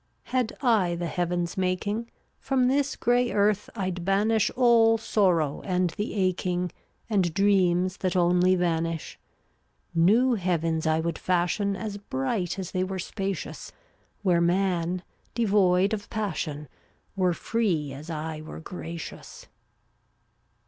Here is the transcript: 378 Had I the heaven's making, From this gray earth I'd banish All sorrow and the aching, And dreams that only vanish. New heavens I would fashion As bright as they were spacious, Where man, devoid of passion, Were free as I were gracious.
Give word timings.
378 0.25 0.35
Had 0.35 0.67
I 0.67 0.95
the 0.95 1.05
heaven's 1.05 1.57
making, 1.57 2.09
From 2.39 2.65
this 2.67 2.95
gray 2.95 3.31
earth 3.31 3.69
I'd 3.75 4.03
banish 4.03 4.49
All 4.55 4.97
sorrow 4.97 5.61
and 5.63 5.91
the 5.91 6.15
aching, 6.15 6.71
And 7.07 7.31
dreams 7.35 7.97
that 7.97 8.15
only 8.15 8.55
vanish. 8.55 9.19
New 9.93 10.33
heavens 10.33 10.87
I 10.87 11.01
would 11.01 11.19
fashion 11.19 11.75
As 11.75 11.99
bright 11.99 12.57
as 12.57 12.71
they 12.71 12.83
were 12.83 12.97
spacious, 12.97 13.71
Where 14.23 14.41
man, 14.41 15.03
devoid 15.35 15.93
of 15.93 16.09
passion, 16.09 16.67
Were 17.15 17.33
free 17.35 17.93
as 17.93 18.09
I 18.09 18.41
were 18.41 18.59
gracious. 18.59 19.45